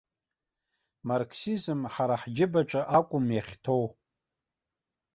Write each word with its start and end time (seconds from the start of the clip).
Марксизм 1.07 1.79
ҳара 1.93 2.15
ҳџьыбаҿы 2.21 2.81
акәым 2.97 3.25
иахьҭоу. 3.35 3.85